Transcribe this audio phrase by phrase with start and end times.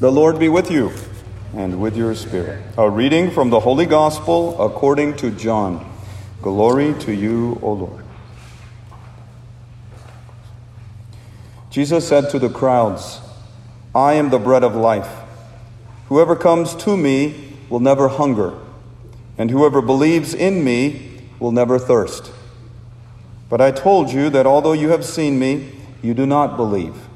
[0.00, 0.92] The Lord be with you
[1.56, 2.62] and with your spirit.
[2.76, 5.92] A reading from the Holy Gospel according to John.
[6.40, 8.04] Glory to you, O Lord.
[11.70, 13.20] Jesus said to the crowds,
[13.92, 15.10] I am the bread of life.
[16.06, 18.56] Whoever comes to me will never hunger,
[19.36, 22.30] and whoever believes in me will never thirst.
[23.50, 25.72] But I told you that although you have seen me,
[26.02, 27.07] you do not believe.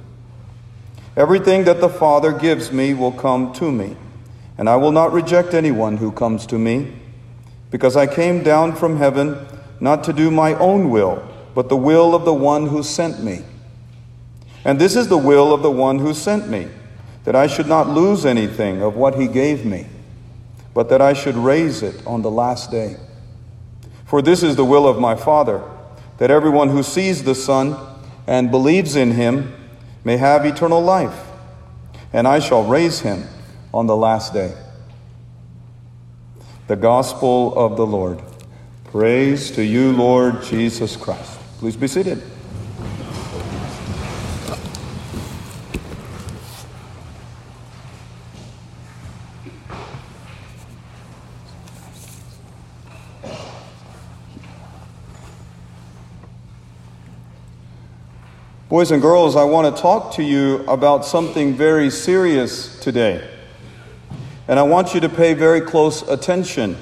[1.17, 3.97] Everything that the Father gives me will come to me,
[4.57, 6.93] and I will not reject anyone who comes to me,
[7.71, 9.47] because I came down from heaven
[9.79, 11.23] not to do my own will,
[11.55, 13.41] but the will of the one who sent me.
[14.65, 16.69] And this is the will of the one who sent me,
[17.25, 19.87] that I should not lose anything of what he gave me,
[20.73, 22.97] but that I should raise it on the last day.
[24.07, 25.63] For this is the will of my Father,
[26.19, 27.77] that everyone who sees the Son
[28.27, 29.53] and believes in him
[30.05, 31.27] may have eternal life,
[32.13, 33.25] and I shall raise him
[33.73, 34.55] on the last day.
[36.67, 38.23] The Gospel of the Lord.
[38.85, 41.39] Praise to you, Lord Jesus Christ.
[41.59, 42.23] Please be seated.
[58.73, 63.23] Boys and girls, I want to talk to you about something very serious today.
[64.49, 66.79] And I want you to pay very close attention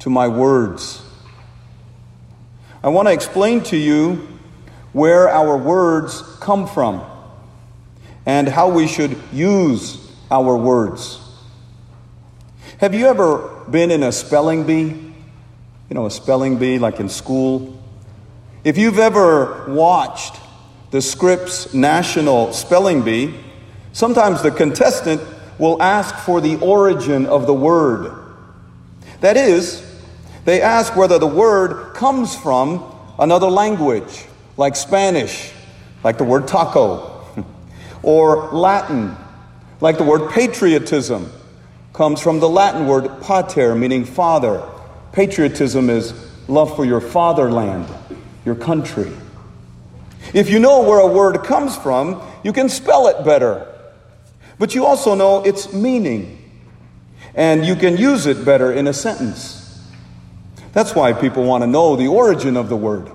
[0.00, 1.02] to my words.
[2.84, 4.28] I want to explain to you
[4.92, 7.02] where our words come from
[8.26, 11.26] and how we should use our words.
[12.80, 14.88] Have you ever been in a spelling bee?
[15.88, 17.82] You know, a spelling bee like in school?
[18.62, 20.36] If you've ever watched
[20.90, 23.34] the Scripps National Spelling Bee,
[23.92, 25.22] sometimes the contestant
[25.58, 28.12] will ask for the origin of the word.
[29.20, 29.86] That is,
[30.44, 32.84] they ask whether the word comes from
[33.18, 34.24] another language,
[34.56, 35.52] like Spanish,
[36.02, 37.24] like the word taco,
[38.02, 39.14] or Latin,
[39.80, 41.30] like the word patriotism,
[41.92, 44.66] comes from the Latin word pater, meaning father.
[45.12, 46.14] Patriotism is
[46.48, 47.86] love for your fatherland,
[48.44, 49.12] your country.
[50.32, 53.66] If you know where a word comes from, you can spell it better.
[54.58, 56.38] But you also know its meaning,
[57.34, 59.82] and you can use it better in a sentence.
[60.72, 63.10] That's why people want to know the origin of the word.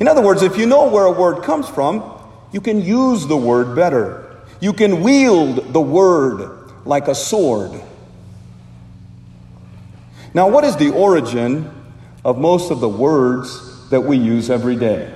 [0.00, 2.12] In other words, if you know where a word comes from,
[2.52, 4.40] you can use the word better.
[4.60, 7.72] You can wield the word like a sword.
[10.32, 11.72] Now, what is the origin
[12.24, 15.15] of most of the words that we use every day?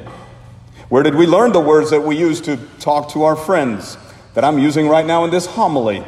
[0.90, 3.96] Where did we learn the words that we use to talk to our friends,
[4.34, 6.02] that I'm using right now in this homily,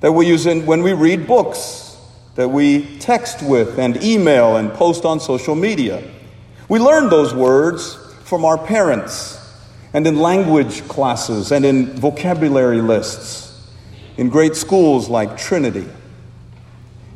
[0.00, 1.94] that we use in, when we read books,
[2.34, 6.02] that we text with and email and post on social media?
[6.70, 9.38] We learn those words from our parents
[9.92, 13.68] and in language classes and in vocabulary lists
[14.16, 15.86] in great schools like Trinity.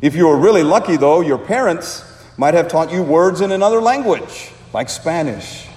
[0.03, 2.05] If you were really lucky, though, your parents
[2.37, 5.69] might have taught you words in another language, like Spanish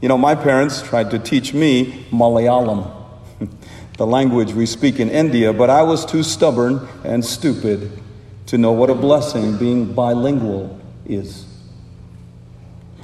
[0.00, 2.90] you know, my parents tried to teach me Malayalam,
[3.98, 8.00] the language we speak in India, but I was too stubborn and stupid
[8.46, 11.46] to know what a blessing being bilingual is.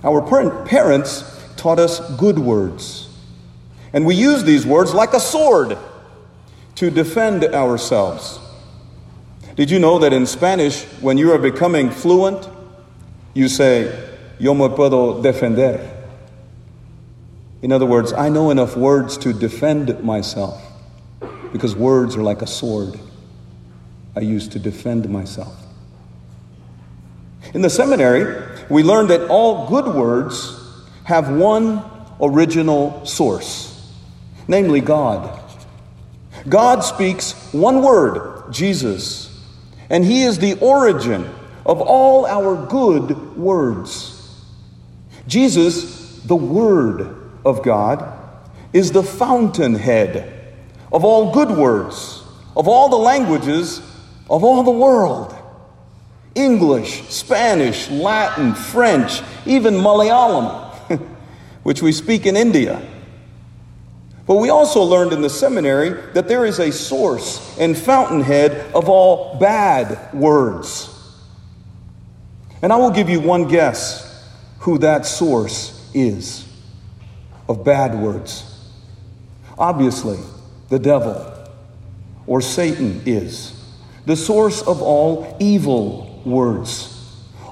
[0.03, 1.25] Our parents
[1.57, 3.15] taught us good words,
[3.93, 5.77] and we use these words like a sword
[6.77, 8.39] to defend ourselves.
[9.55, 12.49] Did you know that in Spanish, when you are becoming fluent,
[13.35, 15.96] you say, Yo me puedo defender?
[17.63, 20.63] In other words, I know enough words to defend myself
[21.53, 22.99] because words are like a sword
[24.15, 25.55] I use to defend myself.
[27.55, 30.59] In the seminary, we learned that all good words
[31.05, 31.83] have one
[32.21, 33.93] original source,
[34.49, 35.41] namely God.
[36.49, 39.45] God speaks one word, Jesus,
[39.91, 41.29] and He is the origin
[41.65, 44.13] of all our good words.
[45.27, 48.13] Jesus, the Word, of God
[48.73, 50.53] is the fountainhead
[50.93, 52.23] of all good words,
[52.57, 53.79] of all the languages
[54.29, 55.35] of all the world.
[56.35, 61.01] English, Spanish, Latin, French, even Malayalam,
[61.63, 62.87] which we speak in India.
[64.27, 68.89] But we also learned in the seminary that there is a source and fountainhead of
[68.89, 70.93] all bad words.
[72.61, 74.29] And I will give you one guess
[74.59, 76.46] who that source is
[77.49, 78.53] of bad words.
[79.59, 80.19] Obviously,
[80.69, 81.33] the devil.
[82.27, 83.53] or Satan is,
[84.05, 86.93] the source of all evil words,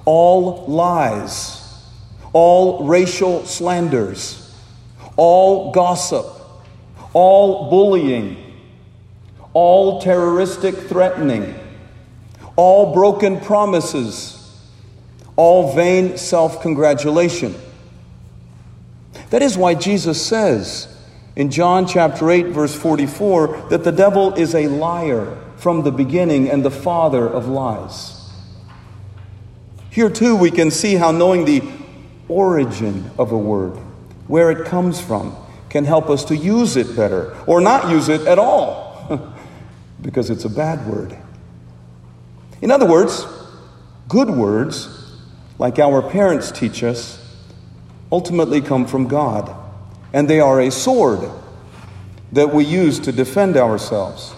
[0.05, 1.61] all lies,
[2.33, 4.53] all racial slanders,
[5.17, 6.27] all gossip,
[7.13, 8.37] all bullying,
[9.53, 11.55] all terroristic threatening,
[12.57, 14.41] all broken promises,
[15.37, 17.55] all vain self congratulation.
[19.31, 20.89] That is why Jesus says
[21.37, 26.49] in John chapter 8, verse 44, that the devil is a liar from the beginning
[26.49, 28.31] and the father of lies.
[29.91, 31.63] Here, too, we can see how knowing the
[32.29, 33.77] origin of a word,
[34.27, 35.37] where it comes from,
[35.69, 39.35] can help us to use it better or not use it at all
[40.03, 41.17] because it's a bad word.
[42.63, 43.27] In other words,
[44.09, 45.17] good words,
[45.59, 47.24] like our parents teach us,
[48.15, 49.53] ultimately come from God,
[50.13, 51.29] and they are a sword
[52.31, 54.33] that we use to defend ourselves.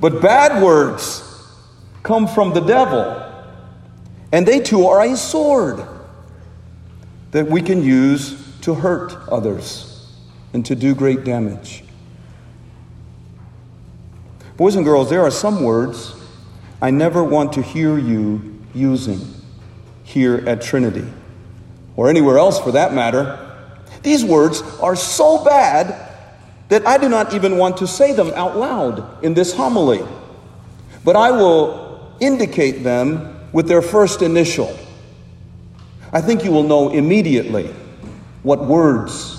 [0.00, 1.22] But bad words
[2.02, 3.22] come from the devil,
[4.32, 5.86] and they too are a sword
[7.30, 10.10] that we can use to hurt others
[10.52, 11.84] and to do great damage.
[14.56, 16.16] Boys and girls, there are some words
[16.82, 19.20] I never want to hear you using
[20.02, 21.06] here at Trinity,
[21.96, 23.42] or anywhere else for that matter.
[24.02, 26.12] These words are so bad
[26.68, 30.04] that I do not even want to say them out loud in this homily,
[31.04, 34.76] but I will indicate them with their first initial.
[36.12, 37.74] I think you will know immediately
[38.42, 39.36] what words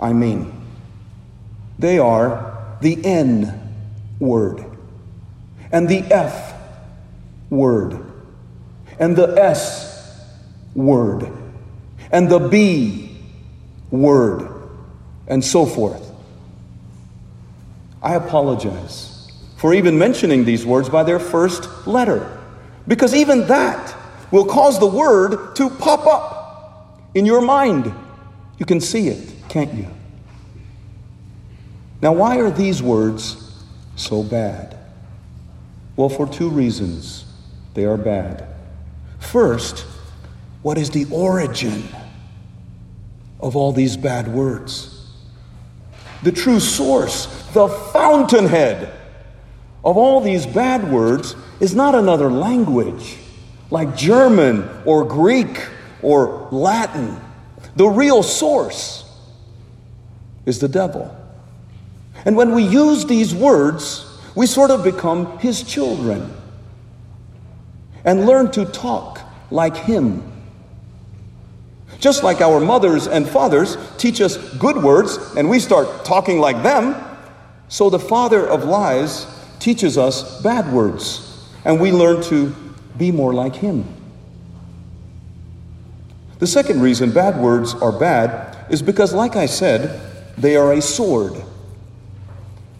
[0.00, 0.52] I mean.
[1.78, 3.60] They are the N
[4.18, 4.64] word,
[5.72, 6.54] and the F
[7.50, 8.04] word,
[8.98, 10.24] and the S
[10.74, 11.26] word,
[12.10, 13.16] and the B
[13.90, 14.48] word,
[15.26, 16.10] and so forth.
[18.02, 22.42] I apologize for even mentioning these words by their first letter,
[22.86, 23.96] because even that
[24.30, 27.92] will cause the word to pop up in your mind.
[28.58, 29.86] You can see it, can't you?
[32.02, 33.64] Now, why are these words
[33.96, 34.76] so bad?
[35.96, 37.24] Well, for two reasons
[37.74, 38.46] they are bad.
[39.18, 39.86] First,
[40.64, 41.84] what is the origin
[43.38, 45.12] of all these bad words?
[46.22, 48.90] The true source, the fountainhead
[49.84, 53.18] of all these bad words is not another language
[53.68, 55.68] like German or Greek
[56.00, 57.20] or Latin.
[57.76, 59.04] The real source
[60.46, 61.14] is the devil.
[62.24, 66.34] And when we use these words, we sort of become his children
[68.02, 69.20] and learn to talk
[69.50, 70.30] like him.
[72.00, 76.62] Just like our mothers and fathers teach us good words and we start talking like
[76.62, 76.94] them,
[77.68, 79.26] so the father of lies
[79.58, 82.54] teaches us bad words and we learn to
[82.98, 83.84] be more like him.
[86.38, 90.00] The second reason bad words are bad is because, like I said,
[90.36, 91.42] they are a sword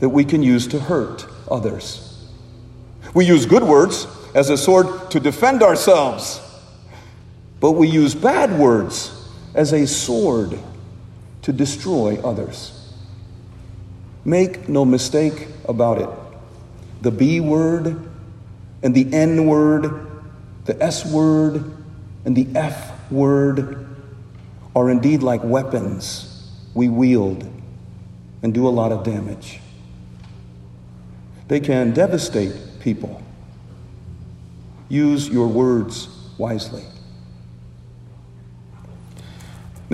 [0.00, 2.28] that we can use to hurt others.
[3.14, 6.40] We use good words as a sword to defend ourselves,
[7.64, 9.10] but we use bad words
[9.54, 10.58] as a sword
[11.40, 12.92] to destroy others.
[14.22, 16.10] Make no mistake about it.
[17.00, 18.06] The B word
[18.82, 20.10] and the N word,
[20.66, 21.74] the S word,
[22.26, 23.86] and the F word
[24.76, 27.50] are indeed like weapons we wield
[28.42, 29.58] and do a lot of damage.
[31.48, 33.22] They can devastate people.
[34.90, 36.84] Use your words wisely.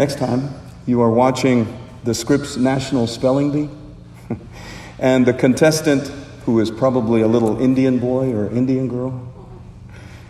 [0.00, 0.48] Next time
[0.86, 3.68] you are watching the Scripps National Spelling Bee,
[4.98, 6.08] and the contestant
[6.46, 9.30] who is probably a little Indian boy or Indian girl,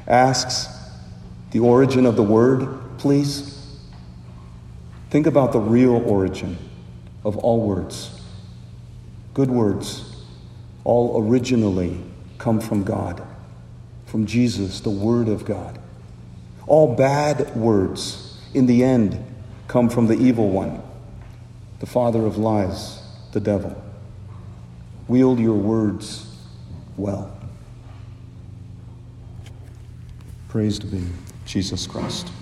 [0.09, 0.67] asks
[1.53, 3.65] the origin of the word, please.
[5.09, 6.59] Think about the real origin
[7.25, 8.21] of all words.
[9.35, 10.17] Good words
[10.83, 11.97] all originally
[12.39, 13.23] come from God,
[14.07, 15.79] from Jesus, the Word of God.
[16.67, 19.30] All bad words, in the end,
[19.71, 20.83] come from the evil one,
[21.79, 23.01] the father of lies,
[23.31, 23.81] the devil.
[25.07, 26.27] Wield your words
[26.97, 27.31] well.
[30.49, 31.07] Praise to be
[31.47, 32.33] Jesus Christ.